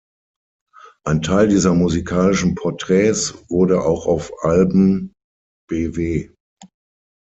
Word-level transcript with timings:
Ein 1.05 1.21
Teil 1.21 1.47
dieser 1.49 1.75
musikalischen 1.75 2.55
Porträts 2.55 3.35
wurde 3.51 3.83
auch 3.85 4.07
auf 4.07 4.33
Alben 4.43 5.13
bw. 5.69 6.31